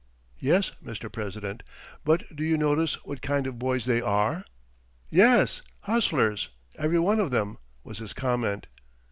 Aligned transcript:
"Yes, 0.39 0.71
Mr. 0.83 1.11
President, 1.11 1.61
but 2.03 2.23
do 2.35 2.43
you 2.43 2.57
notice 2.57 2.95
what 3.05 3.21
kind 3.21 3.45
of 3.45 3.59
boys 3.59 3.85
they 3.85 4.01
are?" 4.01 4.43
"Yes, 5.11 5.61
hustlers, 5.81 6.49
every 6.75 6.97
one 6.97 7.19
of 7.19 7.29
them," 7.29 7.59
was 7.83 7.99
his 7.99 8.13
comment. 8.13 8.65